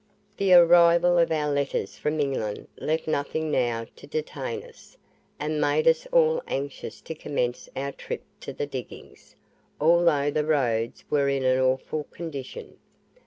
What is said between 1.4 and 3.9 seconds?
letters from England left nothing now